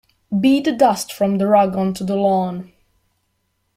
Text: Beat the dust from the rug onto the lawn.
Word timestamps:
Beat 0.39 0.65
the 0.65 0.71
dust 0.71 1.13
from 1.13 1.37
the 1.37 1.45
rug 1.45 1.75
onto 1.75 2.03
the 2.03 2.15
lawn. 2.15 2.71